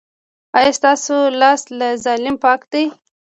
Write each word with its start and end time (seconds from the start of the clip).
ایا 0.57 0.71
ستاسو 0.79 1.15
لاس 1.39 1.61
له 1.77 1.87
ظلم 2.05 2.35
پاک 2.43 2.61
دی؟ 2.71 2.83